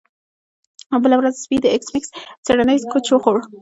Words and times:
بله 1.03 1.15
ورځ 1.17 1.35
سپي 1.43 1.57
د 1.61 1.65
ایس 1.73 1.85
میکس 1.93 2.09
څیړنیز 2.45 2.81
کوچ 2.91 3.05
وخوړ 3.11 3.37